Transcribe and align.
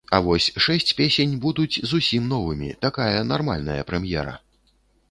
А 0.17 0.19
вось 0.27 0.45
шэсць 0.65 0.95
песень 1.01 1.35
будуць 1.43 1.81
зусім 1.91 2.27
новымі, 2.35 2.73
такая 2.87 3.13
нармальная 3.35 3.81
прэм'ера! 3.93 4.35